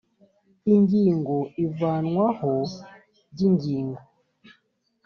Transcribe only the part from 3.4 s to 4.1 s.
ingingo